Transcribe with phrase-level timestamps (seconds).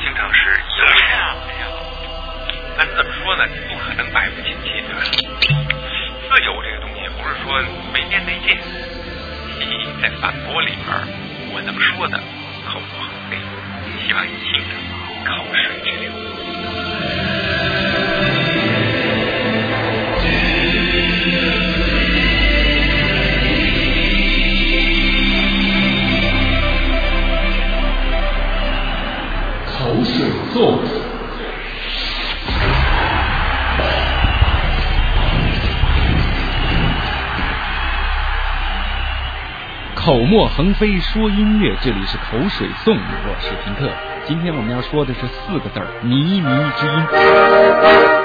[0.00, 1.84] 经常是一而再再而三。
[2.76, 3.46] 但是怎么说呢？
[3.68, 5.00] 不可能百无禁忌，对吧？
[6.28, 8.58] 自由这个东西不是说没边没界。
[9.60, 10.86] 你在反驳里边，
[11.54, 12.18] 我能说的
[12.66, 13.38] 口不横飞，
[14.04, 14.70] 希望你听着
[15.24, 16.10] 口水直流。
[40.14, 43.90] 口沫横飞说音乐，这里是口水颂，我是平克。
[44.24, 48.23] 今天我们要说的是四个字儿——靡靡之音。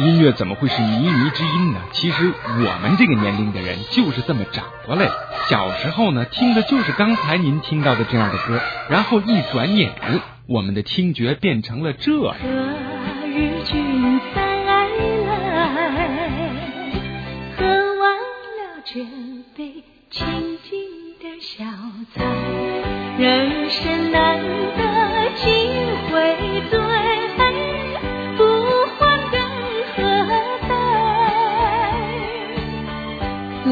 [0.00, 1.80] 音乐怎么会是靡靡之音呢？
[1.92, 5.12] 其实我们这个年龄的人就是这么长过来的。
[5.48, 9.92] 小时候呢，听的就是刚才您听到的这样的歌，然后一转眼，
[10.46, 12.34] 我们的听觉变成了这样。
[13.26, 14.88] 日君再来，
[17.56, 19.00] 喝完了这
[19.56, 20.26] 杯清
[20.68, 20.70] 静
[21.20, 21.64] 的小
[22.14, 22.24] 菜，
[23.18, 24.38] 人生难
[24.76, 24.80] 得
[25.36, 25.89] 几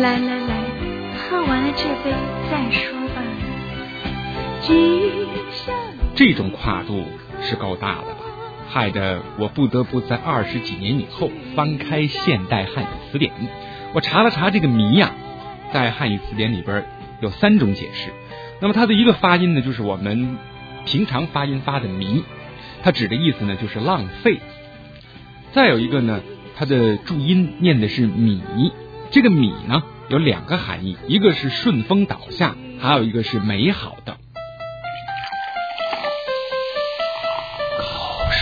[0.00, 0.64] 来来来，
[1.16, 2.14] 喝完了这杯
[2.48, 3.22] 再说吧。
[6.14, 7.04] 这种跨度
[7.42, 8.20] 是够大的吧？
[8.68, 13.32] 害得我不得不在二十几年以后翻开现代汉语词典。
[13.92, 15.10] 我查了查这个“迷”呀，
[15.72, 16.84] 在汉语词典里边
[17.20, 18.10] 有三种解释。
[18.60, 20.36] 那么它的一个发音呢，就是我们
[20.84, 22.22] 平常发音发的“迷”，
[22.84, 24.38] 它指的意思呢就是浪费。
[25.52, 26.20] 再有一个呢，
[26.56, 28.40] 它的注音念的是“米”。
[29.10, 34.18] 这个米呢有两个含义，一个是顺风倒下，还有一个是美好的。
[37.78, 38.40] 口水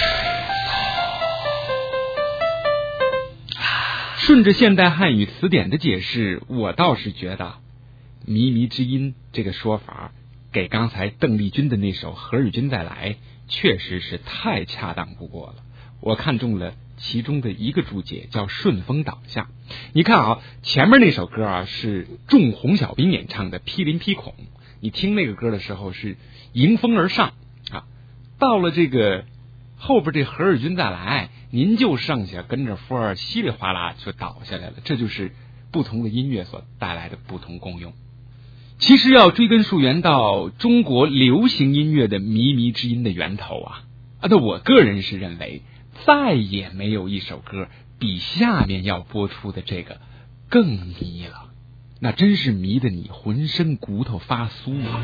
[4.16, 7.54] 顺着现代汉语词典的解释，我倒是觉得
[8.26, 10.10] “靡靡之音”这个说法，
[10.52, 13.12] 给刚才邓丽君的那首《何日君再来》
[13.48, 15.56] 确实是太恰当不过了。
[16.00, 16.74] 我看中了。
[16.98, 19.50] 其中的一个注解叫“顺风倒下”。
[19.92, 24.32] 你看啊，前面那首歌啊是众红小兵演唱的《霹雳劈孔》，
[24.80, 26.16] 你听那个歌的时候是
[26.52, 27.32] 迎风而上
[27.70, 27.84] 啊。
[28.38, 29.24] 到了这个
[29.76, 34.74] 后边这何日君再来，您就剩下跟着风儿稀里哗啦就倒下来了。
[34.84, 35.32] 这就是
[35.72, 37.92] 不同的音乐所带来的不同功用。
[38.78, 43.84] 其实要追根溯源到中国流行音乐的靡靡之音的源头啊，
[44.20, 45.62] 啊，那我个人是认为。
[46.04, 47.68] 再也没有一首歌
[47.98, 49.98] 比下面要播出的这个
[50.48, 51.50] 更迷了，
[52.00, 55.02] 那真是迷得你浑身骨头发酥啊！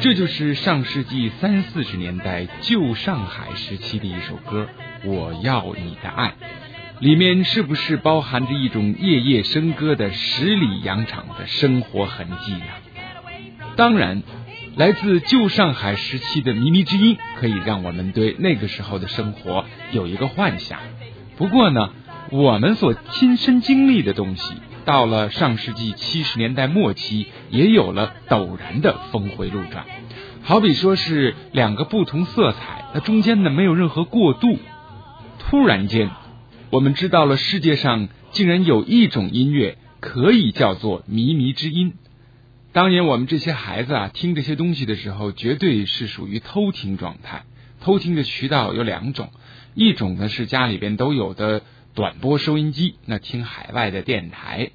[0.00, 4.68] 这就是上世纪三四十年代旧上海时期的一首歌
[5.08, 6.28] 《我要你的爱》，
[7.00, 12.64] 里面是不是包含着一种夜夜笙歌的十里洋场的生活痕迹呢？
[13.76, 14.22] 当然，
[14.76, 20.78] 来自旧上海时期的靡靡之音可以让我们对那个时候的生活有一个幻想。
[21.36, 21.90] 不过呢，
[22.30, 24.54] 我们所亲身经历的东西。
[24.84, 29.84] 到了上世纪七十年代末期，也有了陡然的峰回路转。
[30.42, 34.56] 好比说是两个不同色彩，那中间呢没有任何过渡。
[35.40, 36.10] 突然间，
[36.70, 41.94] 我们知道了世界上竟然有一种音乐可以叫做靡靡之音。
[42.72, 47.42] 当年我们这些孩子啊听这些东西的时候，绝对是属于偷听状态。
[47.80, 49.30] 偷听的渠道有两种，
[49.74, 51.62] 一种呢是家里边都有的。
[51.96, 54.72] 短波收音机，那听海外的电台；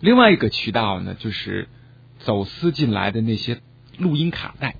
[0.00, 1.68] 另外一个渠道呢，就是
[2.20, 3.60] 走私进来的那些
[3.98, 4.76] 录音卡带。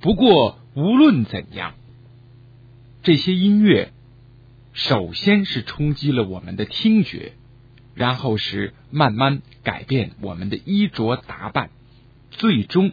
[0.00, 1.74] 不过无论怎样，
[3.02, 3.92] 这些音乐
[4.72, 7.32] 首先是冲击了我们的听觉，
[7.96, 11.70] 然后是慢慢改变我们的衣着打扮，
[12.30, 12.92] 最终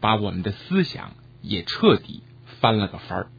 [0.00, 2.24] 把我们的思想也彻底
[2.60, 3.30] 翻了个番儿。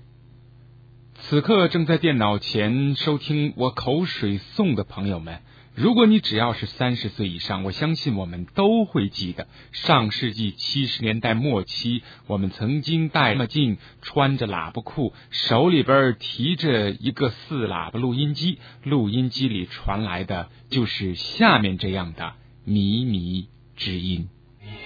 [1.17, 5.39] 此刻正在电脑前收听我口水颂的朋友们。
[5.73, 22.33] 如果你只要是三十岁以上，我相信我们都会记得上世纪七十年代末期，我们曾经戴墨镜、穿着喇叭裤，手里边提着一个四喇叭录音机，录音机里传来的就是下面这样的
[22.67, 24.29] 靡靡之音。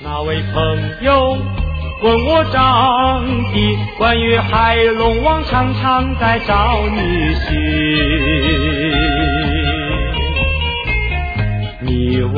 [0.02, 1.38] 那位朋友
[2.02, 7.50] 问我张帝，关于海龙王常常在找女婿。
[11.82, 12.34] 你问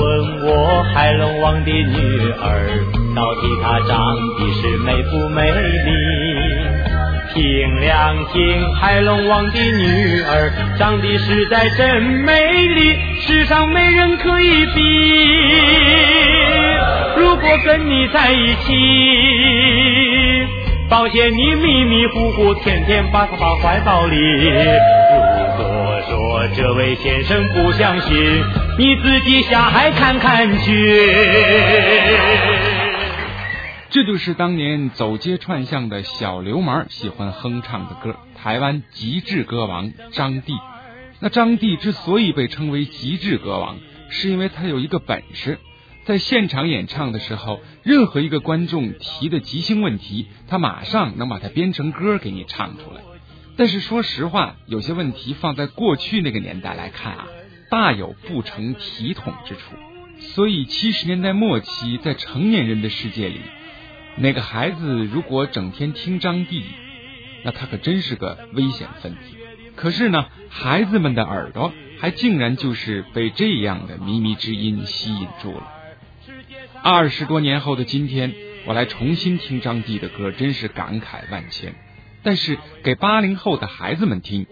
[0.47, 2.83] 我海龙王的女儿，
[3.15, 3.99] 到底她长
[4.39, 5.91] 得是美不美丽？
[7.35, 12.33] 凭良心，海龙王的女儿长得实在真美
[12.67, 14.81] 丽，世上没人可以比。
[17.21, 18.73] 如果跟你在一起，
[20.89, 24.17] 保险你迷迷糊糊，天天把他抱怀抱里。
[24.17, 28.41] 如果说这位先生不相信。
[28.79, 31.11] 你自己下海看看去。
[33.91, 40.55] 这就是当年走街串巷的小流氓喜欢哼唱的歌，台湾极致歌王张帝。
[41.19, 43.77] 那张帝之所以被称为极致歌王，
[44.09, 45.59] 是因为他有一个本事，
[46.05, 53.01] 在现场演唱的时候，任何一个观众提的即兴问题，他马上能把它编成歌给你唱出来。
[53.55, 57.27] 但是说实话，有些问题放在过去那个年代来看啊。
[57.69, 59.61] 大有不成体统之处，
[60.33, 63.39] 所以七十年代末期，在成年人的世界里，
[64.17, 66.63] 哪个孩子如果整天听张帝，
[67.45, 69.19] 那他可真是个危险分子。
[69.77, 71.71] 可是呢，孩子们的耳朵
[72.01, 75.71] 还竟然就是被这样的靡靡之音吸引住了。
[76.83, 78.33] 二十多年后的今天，
[78.65, 81.75] 我来重新听张帝的歌，真是感慨万千。
[82.23, 84.45] 但是给八零后的孩子们听，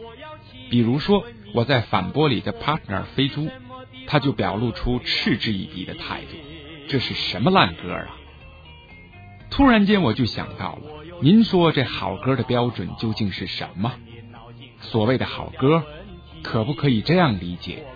[0.69, 1.25] 比如说。
[1.51, 3.49] 我在反驳里的 partner 飞猪，
[4.05, 6.37] 他就表露出嗤之以鼻的态度。
[6.87, 8.05] 这是什么烂歌啊！
[9.49, 13.93] 突然间我就想到了，您说这好歌的标准究竟是什么？
[14.81, 15.83] 所谓的好歌，
[16.43, 17.87] 可不可以这样理解？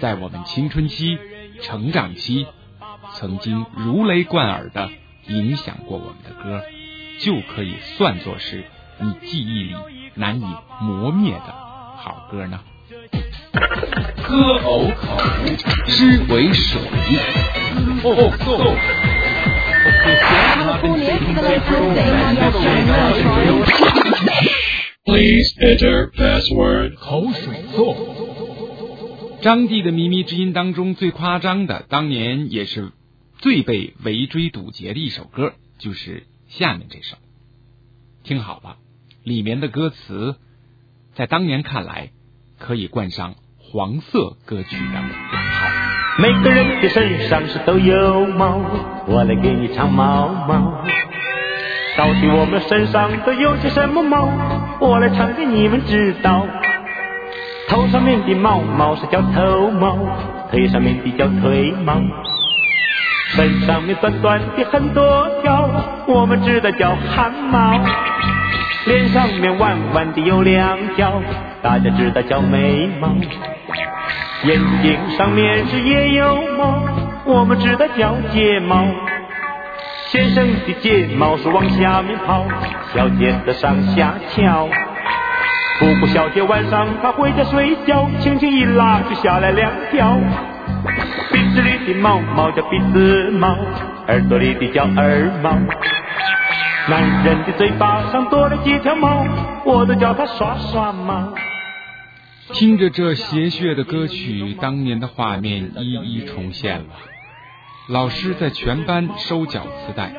[0.00, 1.16] 在我们青春期、
[1.62, 2.48] 成长期，
[3.14, 4.90] 曾经如雷贯耳的
[5.28, 6.62] 影响过我们的歌，
[7.20, 8.64] 就可以算作是
[9.00, 9.74] 你记忆里
[10.14, 10.44] 难以
[10.80, 11.52] 磨灭的
[11.96, 12.60] 好歌呢？
[14.22, 15.18] 歌偶口
[15.86, 16.80] 诗为水。
[18.02, 18.76] 哦哦。
[25.04, 26.96] Please enter password。
[26.96, 28.15] 口水颂。
[29.40, 32.92] 张帝的靡靡之音当中最夸张的，当年也是
[33.38, 37.16] 最被围追堵截的一首歌，就是下面这首。
[38.24, 38.76] 听好了，
[39.22, 40.36] 里面的歌词，
[41.14, 42.10] 在当年看来
[42.58, 43.34] 可以冠上。
[43.68, 45.68] 黄色歌曲的好。
[46.20, 48.60] 每个人的身上是都有毛，
[49.08, 50.84] 我来给你唱毛毛。
[51.98, 54.28] 到底我们身上都有些什么毛？
[54.80, 56.46] 我来唱给你们知道。
[57.68, 59.96] 头上面的毛毛是叫头毛，
[60.50, 62.00] 腿上面的叫腿毛，
[63.34, 65.68] 身上面短短的很多条，
[66.06, 67.80] 我们知道叫汗毛。
[68.86, 71.20] 脸上面弯弯的有两条，
[71.60, 73.08] 大家知道叫眉毛。
[74.44, 76.84] 眼睛上面是也有毛，
[77.24, 78.86] 我们知道叫睫毛。
[80.08, 82.44] 先生的睫毛是往下面跑，
[82.94, 84.68] 小姐的上下翘。
[85.78, 90.18] 不过小姐晚上她回家睡觉，轻轻一拉就下来两条。
[91.32, 93.56] 鼻子里的毛毛叫鼻子毛，
[94.08, 95.50] 耳朵里的叫耳毛。
[96.88, 99.26] 男人的嘴巴上多了几条毛，
[99.64, 101.34] 我都叫他刷刷毛。
[102.52, 106.84] 听着这邪谑的歌曲，当年的画面一一重现了。
[107.88, 110.12] 老师在全班收缴磁带，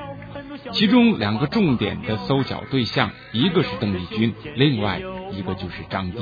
[0.74, 6.20] 其中两个重点的搜缴对象，一个是邓丽君，另外一个就是张帝。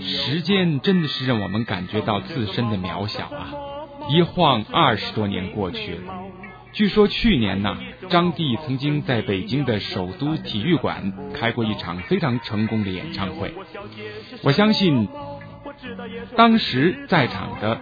[0.00, 3.52] 时间真的是让我们感觉到自身的渺小啊！
[4.10, 6.14] 一晃二十多年过去了。
[6.72, 7.76] 据说去年呢，
[8.08, 13.54] 张帝曾经在北京的首都体育馆开过一场非常成功的演唱会。
[14.42, 15.06] 我相信，
[16.34, 17.80] 当时在场的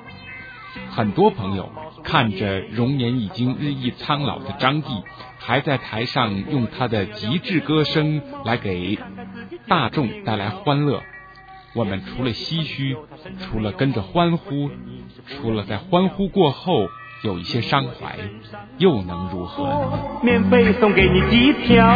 [0.91, 1.73] 很多朋友
[2.11, 4.89] 看着容颜已经日益苍老的张帝，
[5.39, 8.99] 还在台上用他的极致歌声来给
[9.69, 11.03] 大众带来欢乐。
[11.73, 12.97] 我们除了唏嘘，
[13.39, 14.71] 除了跟着欢呼，
[15.29, 16.89] 除了在欢呼过后。
[17.23, 18.17] 有一些伤怀，
[18.79, 19.93] 又能如何？
[20.23, 21.87] 免费送给你机票，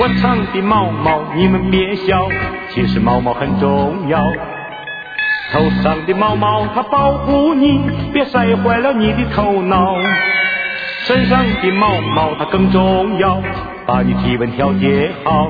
[0.00, 2.26] 我唱的毛毛，你们别笑，
[2.70, 4.26] 其实毛毛很重要。
[5.52, 7.80] 头上的毛毛它保护你，
[8.12, 9.96] 别晒坏了你的头脑。
[11.04, 13.40] 身上的毛毛它更重要，
[13.86, 15.48] 把你体温调节好。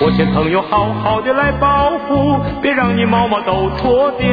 [0.00, 4.28] 我请朋友好好的来保护，别让你毛毛都脱掉。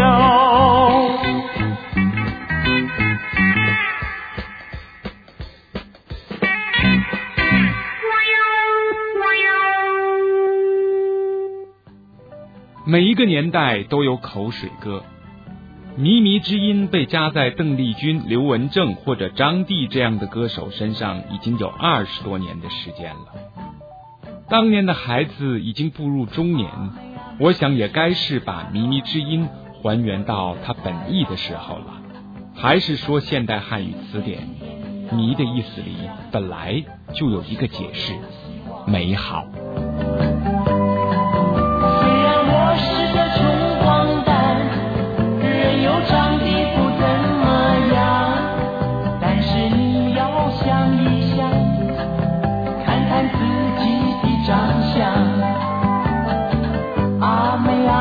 [12.84, 15.04] 每一个年代都有口水歌，
[16.00, 24.32] 靡靡之音被加在邓丽君、刘文正或者张帝这样的歌手身上，已经有二十多年的时间了。
[24.50, 26.70] 当年的孩子已经步入中年，
[27.40, 32.02] 我想也该是把靡靡之音还原到它本意的时候了。
[32.56, 34.50] 还是说现代汉语词典
[35.14, 35.96] “靡”的意思里
[36.32, 36.84] 本来
[37.14, 38.14] 就有一个解释：
[38.88, 39.46] 美好。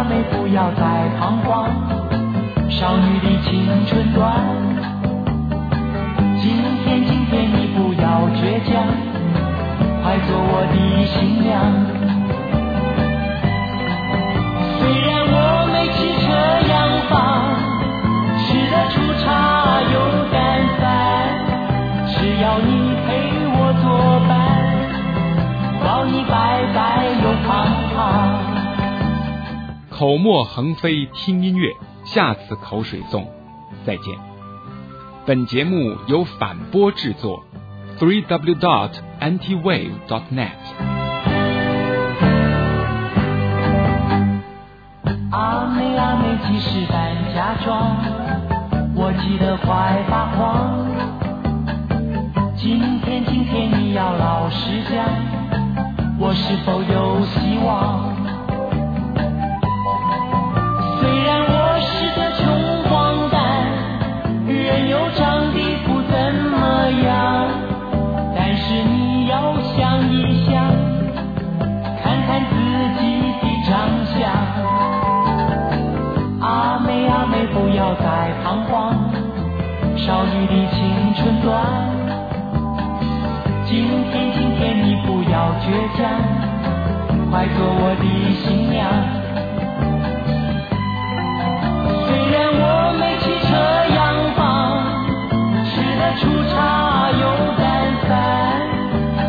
[0.00, 0.80] 阿妹不要再
[1.18, 1.68] 彷徨，
[2.70, 4.32] 少女的青春短。
[6.40, 8.80] 今天，今天你不要倔强，
[10.02, 11.52] 快做我的新娘。
[14.78, 16.32] 虽然我没汽车
[16.72, 16.72] 洋
[17.10, 17.60] 房，
[18.38, 19.94] 吃得出茶又
[20.32, 20.34] 淡
[20.80, 20.82] 饭，
[22.08, 23.06] 只要你陪
[23.52, 23.69] 我
[30.00, 31.76] 口沫横飞，听音乐，
[32.06, 33.28] 下次口水送，
[33.84, 34.16] 再见。
[35.26, 37.44] 本节目由反播制作
[37.98, 40.56] ，three w dot antiwave dot net。
[45.30, 47.98] 阿妹阿妹，几时搬家装？
[48.94, 50.88] 我急得快发慌。
[52.56, 55.04] 今天今天你要老实讲，
[56.18, 58.09] 我是否有希望？
[61.00, 62.44] 虽然我是个穷
[62.88, 63.40] 光蛋，
[64.46, 66.12] 人又长得不怎
[66.52, 66.54] 么
[67.02, 67.48] 样，
[68.36, 70.52] 但是你要想一想，
[72.02, 72.54] 看看自
[73.00, 73.00] 己
[73.40, 73.72] 的长
[74.12, 74.18] 相。
[76.40, 78.92] 阿妹阿妹不要再彷徨，
[79.96, 80.78] 少女的青
[81.14, 81.48] 春短。
[83.66, 85.64] 今天今天你不要倔
[85.96, 85.98] 强，
[87.30, 88.04] 快做我的
[88.42, 89.19] 新娘。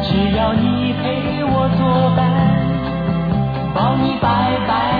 [0.04, 2.20] 只要你陪我作伴，
[3.74, 4.28] 保你白
[4.68, 4.91] 白。